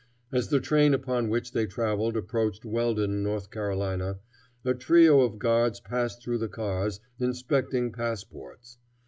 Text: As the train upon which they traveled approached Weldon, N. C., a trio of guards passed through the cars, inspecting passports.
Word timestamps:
As 0.31 0.47
the 0.47 0.59
train 0.59 0.95
upon 0.95 1.29
which 1.29 1.51
they 1.51 1.67
traveled 1.67 2.17
approached 2.17 2.65
Weldon, 2.65 3.23
N. 3.27 3.39
C., 3.39 3.47
a 4.65 4.73
trio 4.73 5.21
of 5.21 5.37
guards 5.37 5.79
passed 5.79 6.23
through 6.23 6.39
the 6.39 6.49
cars, 6.49 6.99
inspecting 7.19 7.91
passports. 7.91 8.79